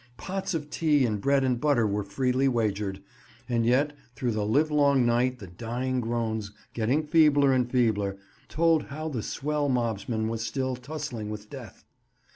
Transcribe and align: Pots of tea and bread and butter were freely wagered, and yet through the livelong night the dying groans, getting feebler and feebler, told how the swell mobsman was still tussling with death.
Pots 0.17 0.55
of 0.55 0.71
tea 0.71 1.05
and 1.05 1.21
bread 1.21 1.43
and 1.43 1.61
butter 1.61 1.85
were 1.85 2.03
freely 2.03 2.47
wagered, 2.47 3.03
and 3.47 3.67
yet 3.67 3.93
through 4.15 4.31
the 4.31 4.43
livelong 4.43 5.05
night 5.05 5.37
the 5.37 5.45
dying 5.45 6.01
groans, 6.01 6.51
getting 6.73 7.03
feebler 7.03 7.53
and 7.53 7.69
feebler, 7.69 8.17
told 8.49 8.85
how 8.85 9.09
the 9.09 9.21
swell 9.21 9.69
mobsman 9.69 10.27
was 10.27 10.41
still 10.43 10.75
tussling 10.75 11.29
with 11.29 11.51
death. 11.51 11.85